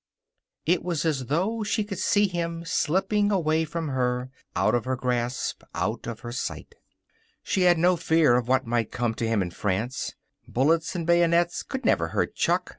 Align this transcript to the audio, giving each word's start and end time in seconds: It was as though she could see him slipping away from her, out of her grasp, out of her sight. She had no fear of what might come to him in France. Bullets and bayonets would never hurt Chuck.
It 0.65 0.81
was 0.81 1.05
as 1.05 1.27
though 1.27 1.61
she 1.61 1.83
could 1.83 1.99
see 1.99 2.25
him 2.27 2.65
slipping 2.65 3.31
away 3.31 3.65
from 3.65 3.89
her, 3.89 4.31
out 4.55 4.73
of 4.73 4.85
her 4.85 4.95
grasp, 4.95 5.61
out 5.75 6.07
of 6.07 6.21
her 6.21 6.31
sight. 6.31 6.73
She 7.43 7.61
had 7.69 7.77
no 7.77 7.95
fear 7.97 8.35
of 8.35 8.47
what 8.47 8.65
might 8.65 8.91
come 8.91 9.13
to 9.13 9.27
him 9.27 9.43
in 9.43 9.51
France. 9.51 10.15
Bullets 10.47 10.95
and 10.95 11.05
bayonets 11.05 11.63
would 11.71 11.85
never 11.85 12.07
hurt 12.07 12.33
Chuck. 12.33 12.69